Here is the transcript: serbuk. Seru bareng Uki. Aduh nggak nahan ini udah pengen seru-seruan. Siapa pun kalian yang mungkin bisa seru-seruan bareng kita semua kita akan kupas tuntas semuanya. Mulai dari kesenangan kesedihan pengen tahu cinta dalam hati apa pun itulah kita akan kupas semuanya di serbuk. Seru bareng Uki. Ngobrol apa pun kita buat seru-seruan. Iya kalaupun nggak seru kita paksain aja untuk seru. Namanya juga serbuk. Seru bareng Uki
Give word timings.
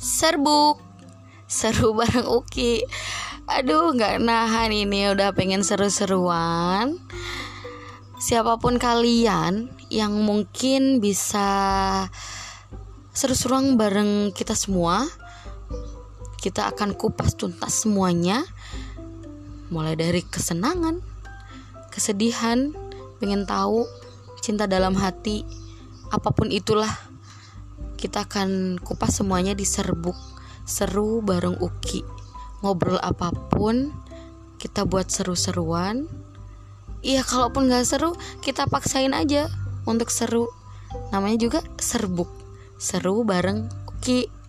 serbuk. 0.00 0.80
Seru 1.44 1.92
bareng 1.98 2.24
Uki. 2.24 2.80
Aduh 3.44 3.92
nggak 3.92 4.24
nahan 4.24 4.72
ini 4.72 5.12
udah 5.12 5.36
pengen 5.36 5.60
seru-seruan. 5.60 6.96
Siapa 8.20 8.56
pun 8.56 8.80
kalian 8.80 9.68
yang 9.92 10.16
mungkin 10.24 11.04
bisa 11.04 11.48
seru-seruan 13.12 13.76
bareng 13.76 14.32
kita 14.32 14.56
semua 14.56 15.04
kita 16.40 16.72
akan 16.72 16.96
kupas 16.96 17.36
tuntas 17.36 17.84
semuanya. 17.84 18.40
Mulai 19.68 19.94
dari 19.94 20.24
kesenangan 20.24 21.04
kesedihan 21.90 22.72
pengen 23.18 23.44
tahu 23.44 23.84
cinta 24.40 24.64
dalam 24.64 24.96
hati 24.96 25.44
apa 26.08 26.30
pun 26.32 26.48
itulah 26.48 27.09
kita 28.00 28.24
akan 28.24 28.80
kupas 28.80 29.20
semuanya 29.20 29.52
di 29.52 29.68
serbuk. 29.68 30.16
Seru 30.64 31.20
bareng 31.20 31.60
Uki. 31.60 32.00
Ngobrol 32.64 32.96
apa 32.96 33.28
pun 33.52 33.92
kita 34.56 34.88
buat 34.88 35.12
seru-seruan. 35.12 36.08
Iya 37.04 37.20
kalaupun 37.20 37.68
nggak 37.68 37.84
seru 37.84 38.16
kita 38.40 38.64
paksain 38.64 39.12
aja 39.12 39.52
untuk 39.84 40.08
seru. 40.08 40.48
Namanya 41.12 41.36
juga 41.36 41.60
serbuk. 41.76 42.32
Seru 42.80 43.20
bareng 43.28 43.68
Uki 43.84 44.39